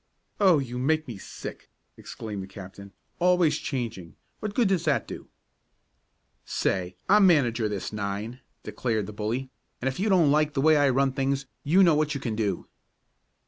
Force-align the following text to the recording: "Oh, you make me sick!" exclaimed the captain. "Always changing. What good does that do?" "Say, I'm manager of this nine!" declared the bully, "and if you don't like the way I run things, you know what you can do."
"Oh, 0.39 0.57
you 0.57 0.79
make 0.79 1.07
me 1.07 1.19
sick!" 1.19 1.69
exclaimed 1.95 2.41
the 2.41 2.47
captain. 2.47 2.91
"Always 3.19 3.59
changing. 3.59 4.15
What 4.39 4.55
good 4.55 4.67
does 4.67 4.85
that 4.85 5.07
do?" 5.07 5.27
"Say, 6.43 6.95
I'm 7.07 7.27
manager 7.27 7.65
of 7.65 7.69
this 7.69 7.93
nine!" 7.93 8.39
declared 8.63 9.05
the 9.05 9.13
bully, 9.13 9.51
"and 9.79 9.87
if 9.87 9.99
you 9.99 10.09
don't 10.09 10.31
like 10.31 10.53
the 10.55 10.61
way 10.61 10.75
I 10.75 10.89
run 10.89 11.11
things, 11.11 11.45
you 11.63 11.83
know 11.83 11.93
what 11.93 12.15
you 12.15 12.19
can 12.19 12.35
do." 12.35 12.67